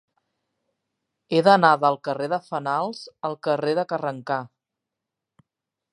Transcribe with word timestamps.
He 1.35 1.41
d'anar 1.49 1.71
del 1.83 1.99
carrer 2.09 2.31
de 2.33 2.41
Fenals 2.47 3.03
al 3.29 3.39
carrer 3.49 3.77
de 3.81 3.87
Carrencà. 3.93 4.43